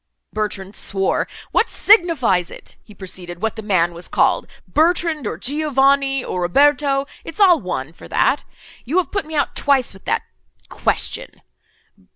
[0.33, 1.27] Bertrand swore.
[1.51, 7.05] "What signifies it," he proceeded, "what the man was called—Bertrand, or Giovanni—or Roberto?
[7.23, 8.43] it's all one for that.
[8.83, 11.43] You have put me out twice with that—question.